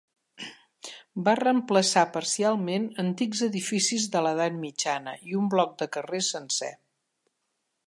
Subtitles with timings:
[1.27, 6.75] Va reemplaçar, parcialment, antics edificis de l'edat mitjana i un bloc de carrers sencer.